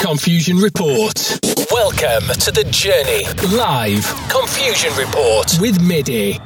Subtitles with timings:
[0.00, 1.40] Confusion Report.
[1.70, 3.24] Welcome to the journey.
[3.56, 6.38] Live Confusion Report with MIDI.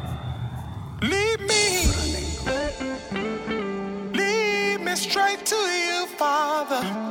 [1.03, 1.87] Lead me,
[4.15, 7.02] lead me straight to you, Father.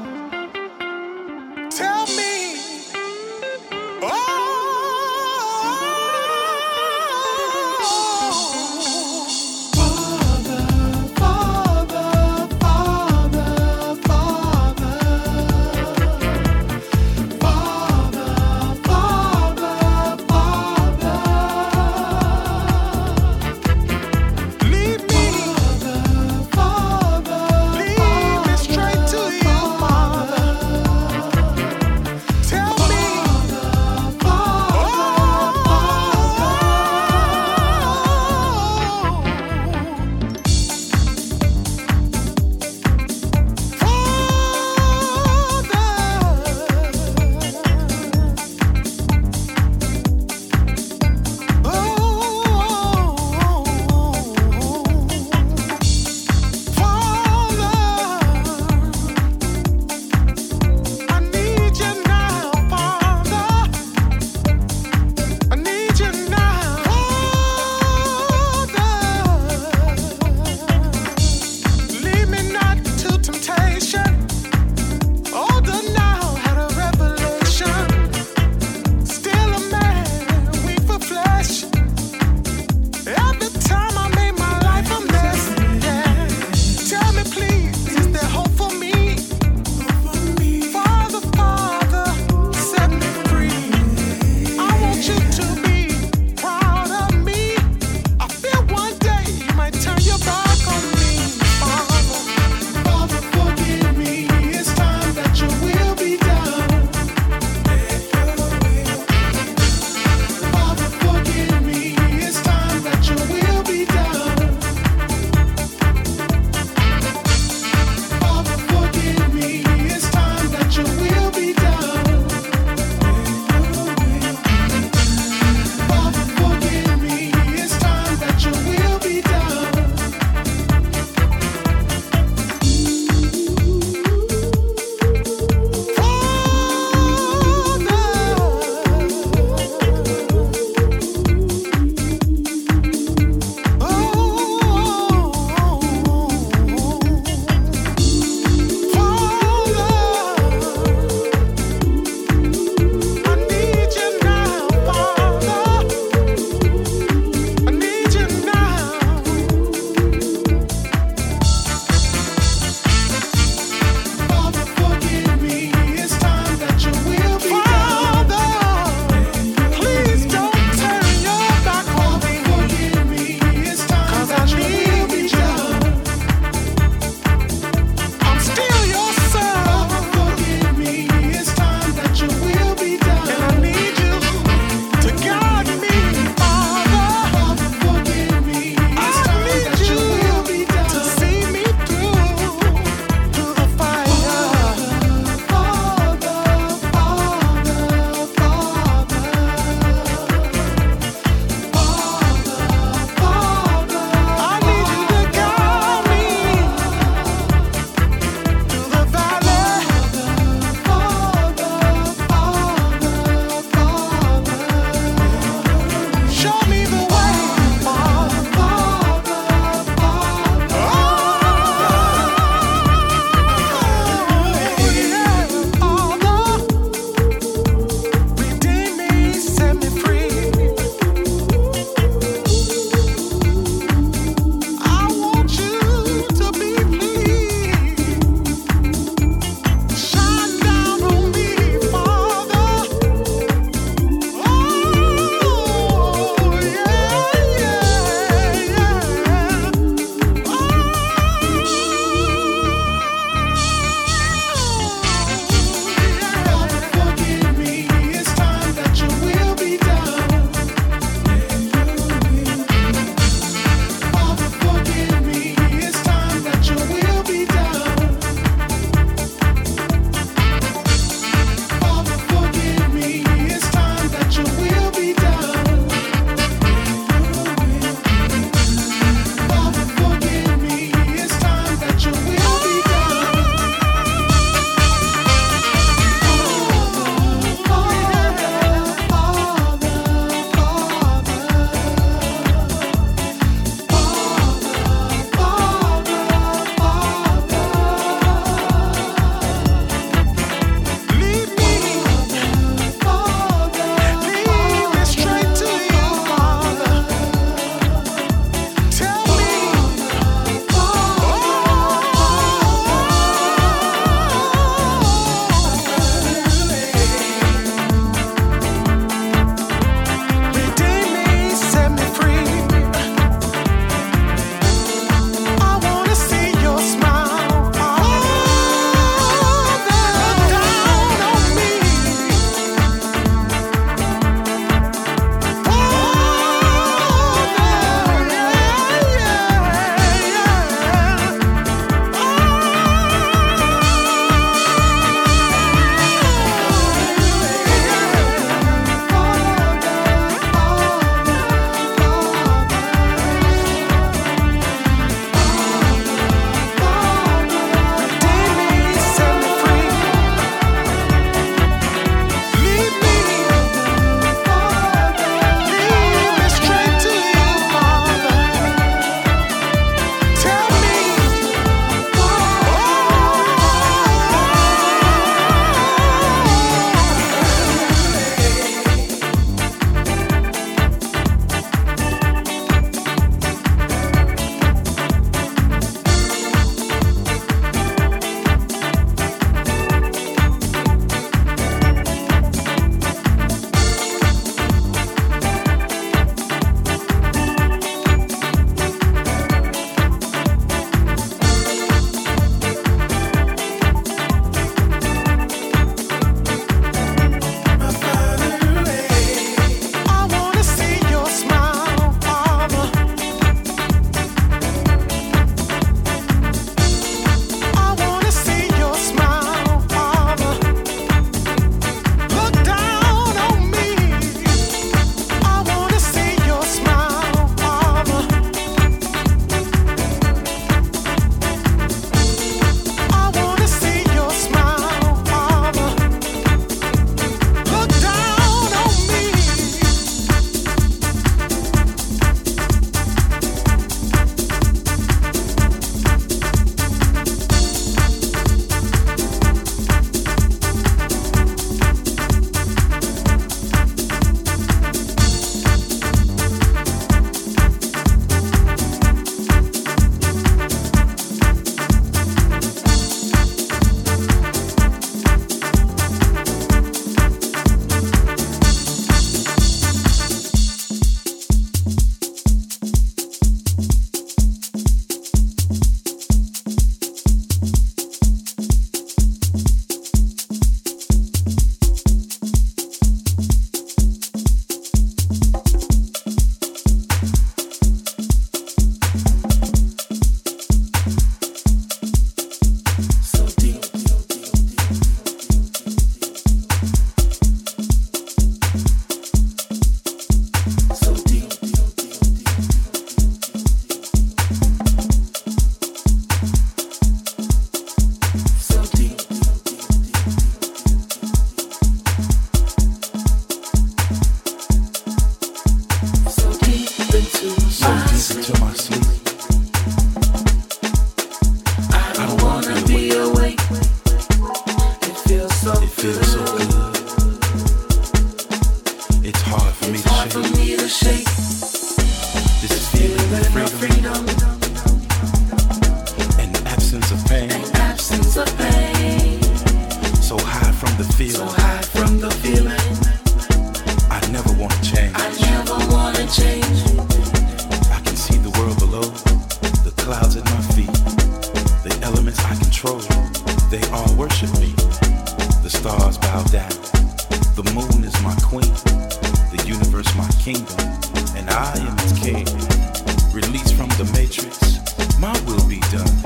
[565.71, 566.19] be done.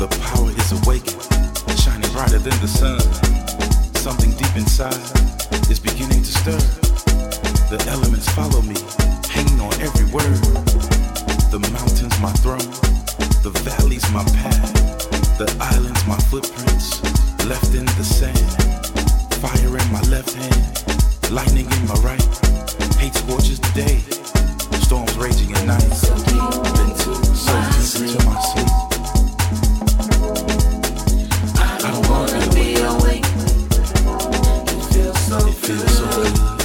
[0.00, 1.20] The power is awakened,
[1.76, 3.04] shining brighter than the sun.
[4.00, 4.96] Something deep inside
[5.68, 6.62] is beginning to stir.
[7.68, 8.80] The elements follow me,
[9.28, 10.40] hanging on every word.
[11.52, 12.72] The mountains my throne,
[13.44, 14.72] the valleys my path,
[15.36, 17.04] the islands my footprints,
[17.44, 18.40] left in the sand.
[19.44, 22.24] Fire in my left hand, lightning in my right.
[22.96, 24.25] Hate scorches the day
[24.86, 25.82] storms raging at night.
[25.82, 27.10] Into
[28.24, 28.70] my sleep.
[31.58, 33.26] I don't wanna be awake.
[34.70, 36.55] It feels so, feels so good.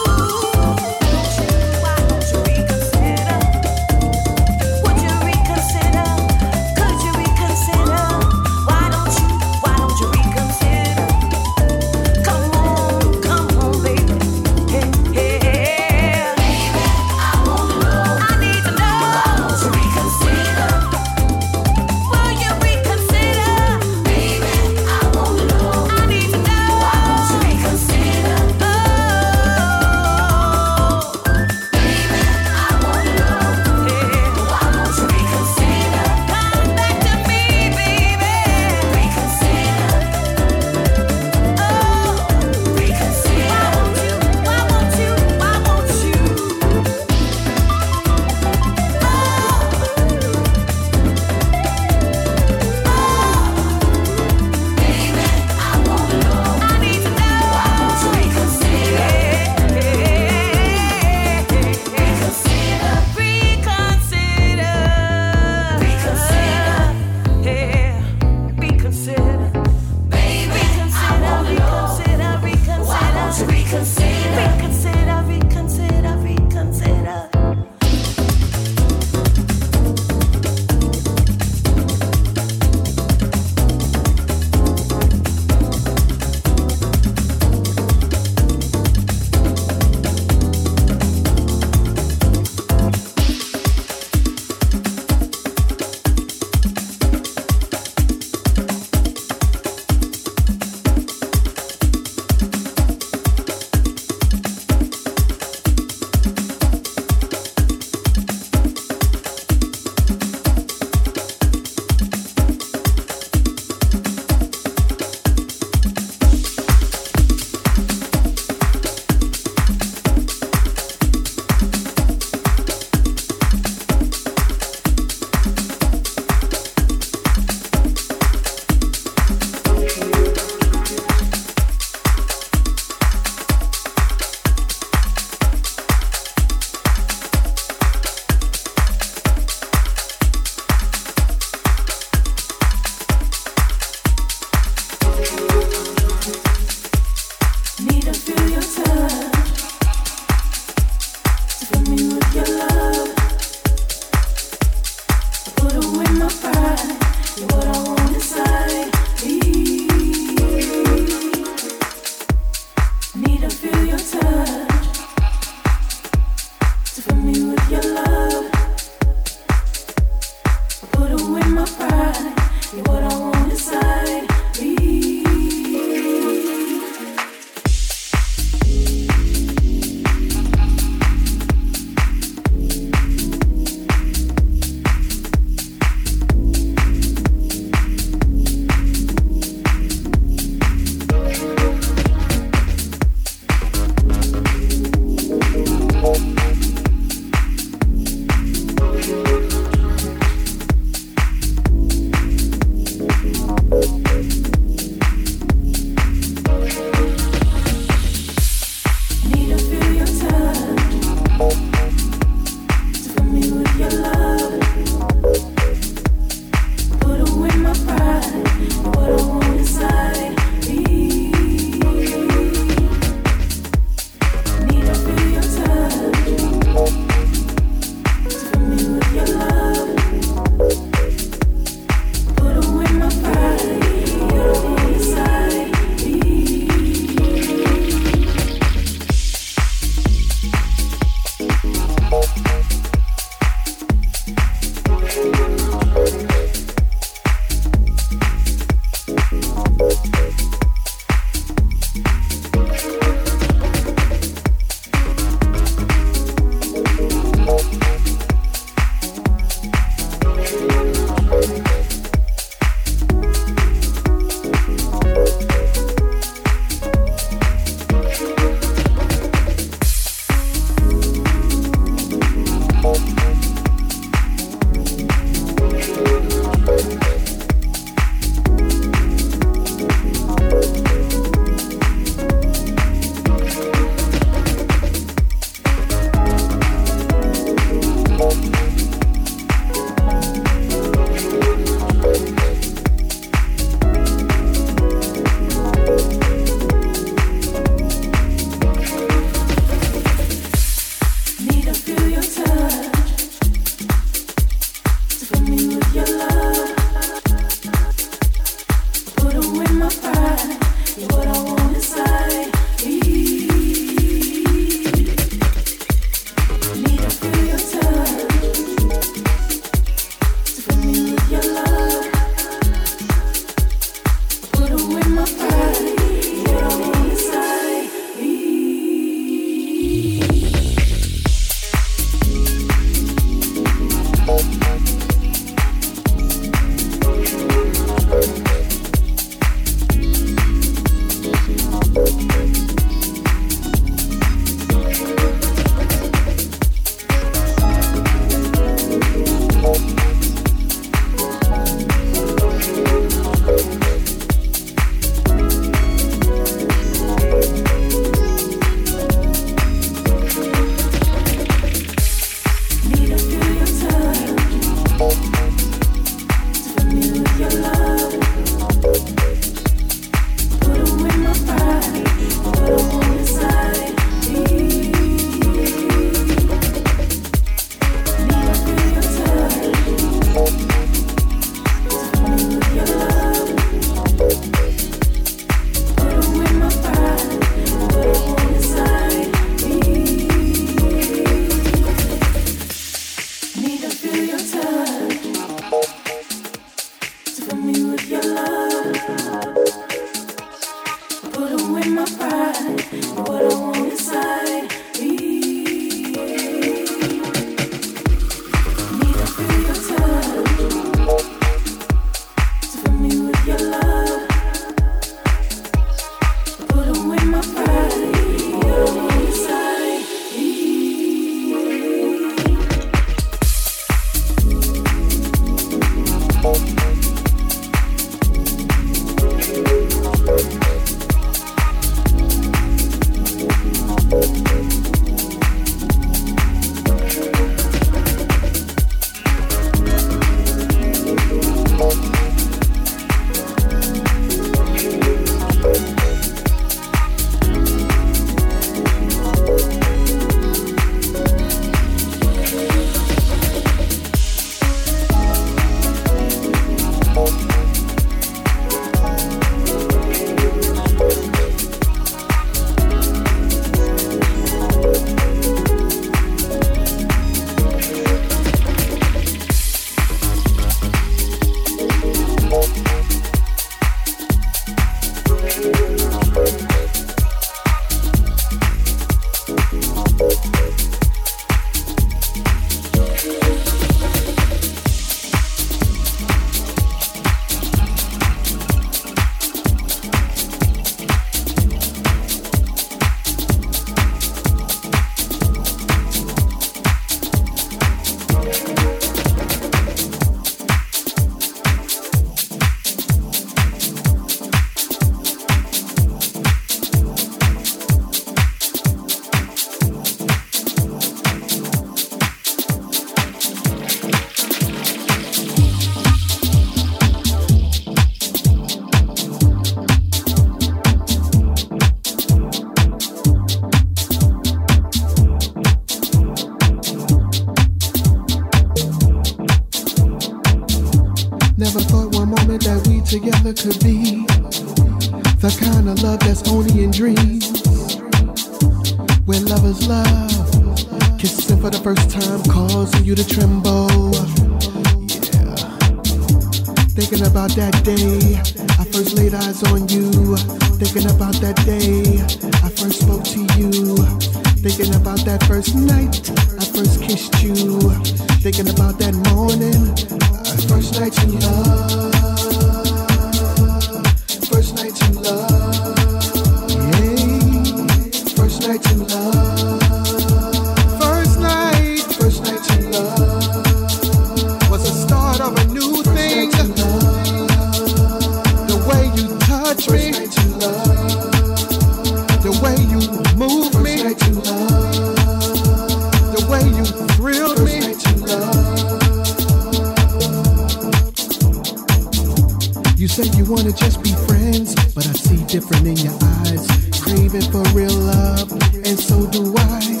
[592.96, 596.64] You said you wanna just be friends, but I see different in your eyes.
[597.02, 600.00] Craving for real love, and so do I.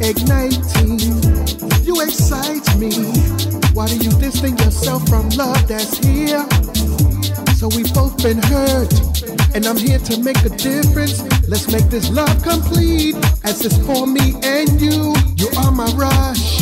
[0.00, 1.00] Igniting,
[1.82, 2.92] you excite me.
[3.72, 6.46] Why do you distance yourself from love that's here?
[7.56, 8.92] So we've both been hurt,
[9.54, 11.22] and I'm here to make a difference.
[11.48, 15.14] Let's make this love complete, as it's for me and you.
[15.36, 16.60] You are my rush,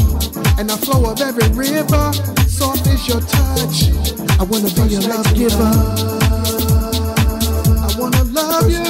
[0.57, 2.13] and the flow of every river.
[2.47, 4.18] Soft is your touch.
[4.41, 5.73] I wanna be a love giver.
[7.83, 8.85] I wanna love you.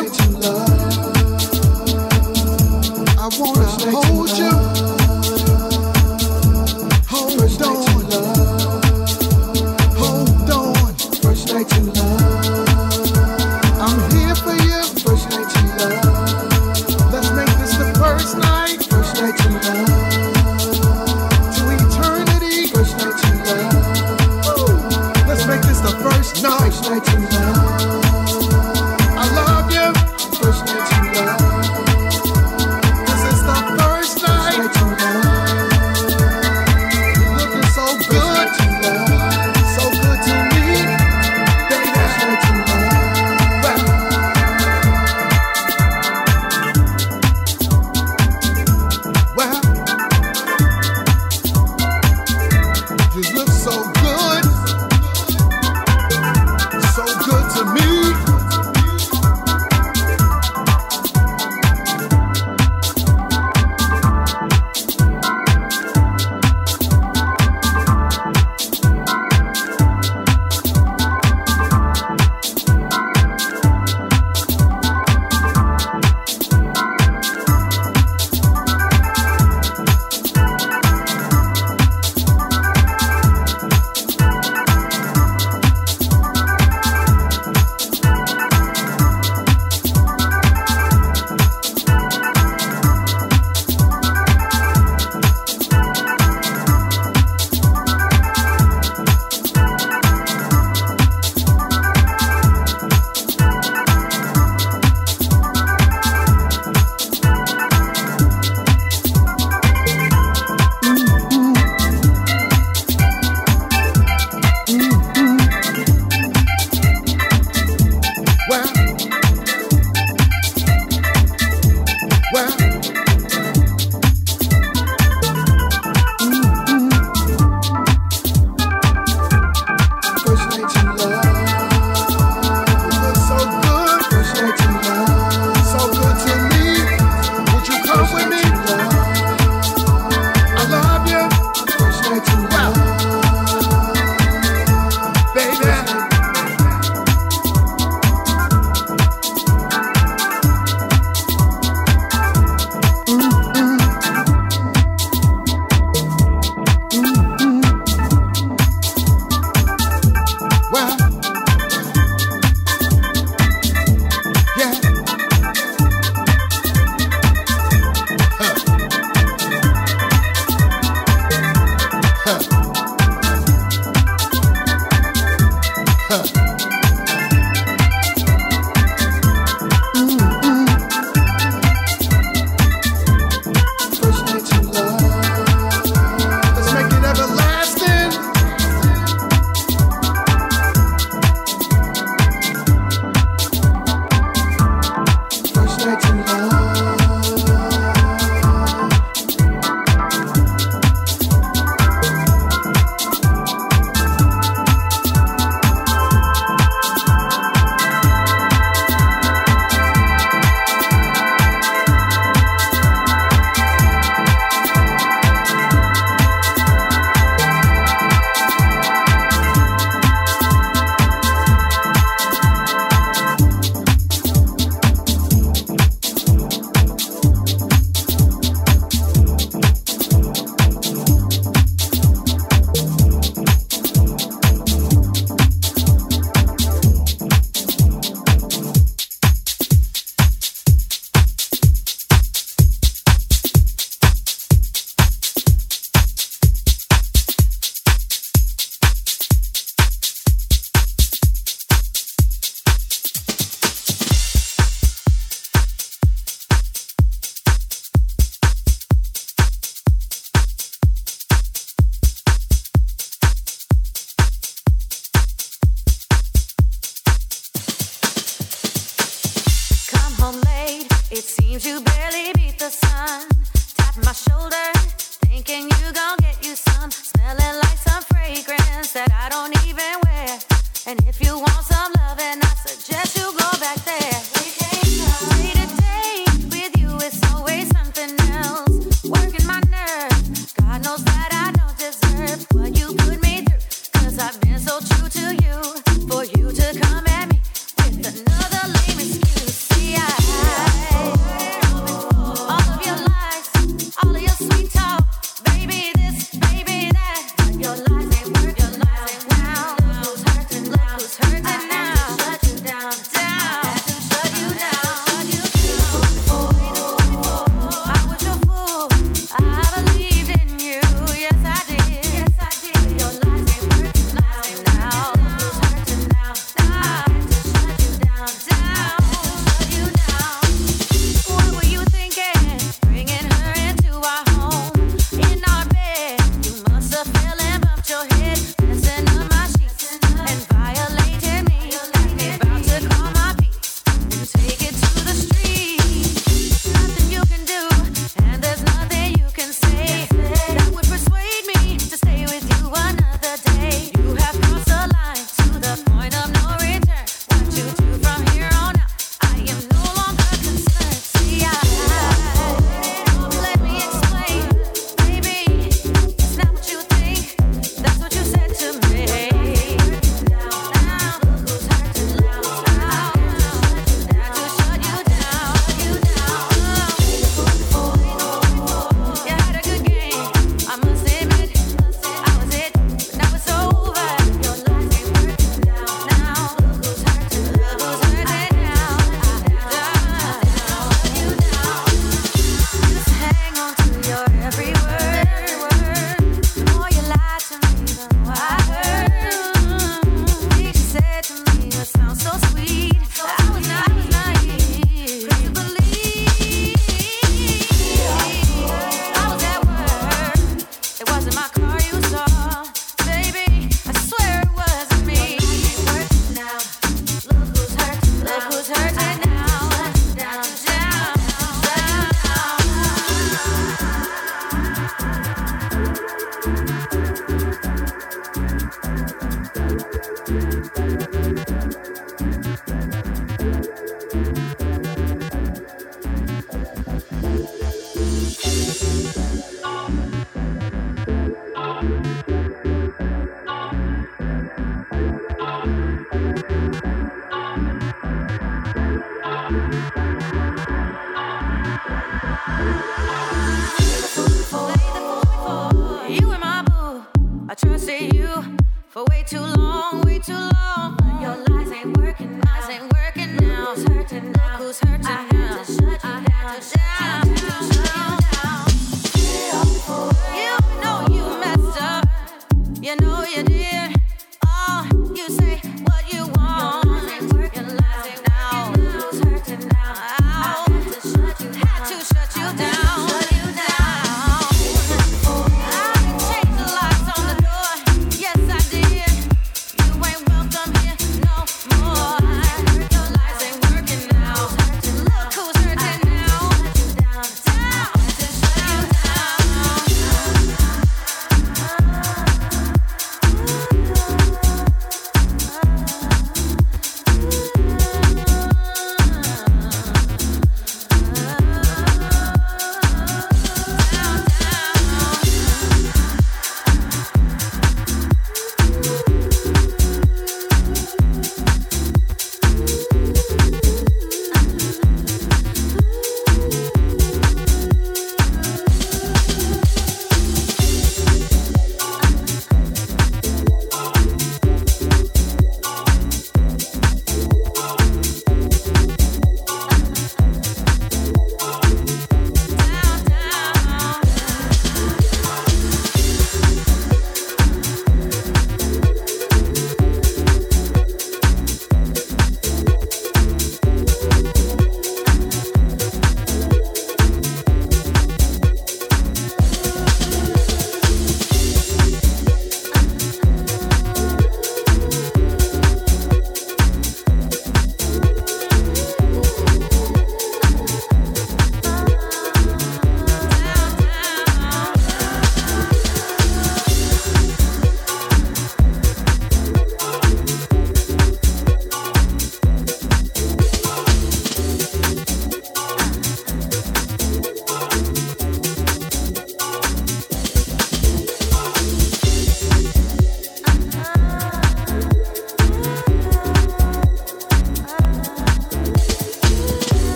[3.18, 4.38] I wanna hold you.
[26.99, 27.38] I do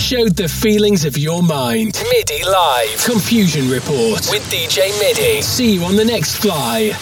[0.00, 2.00] showed the feelings of your mind.
[2.08, 3.04] MIDI Live.
[3.04, 5.42] Confusion Report with DJ MIDI.
[5.42, 6.92] See you on the next fly.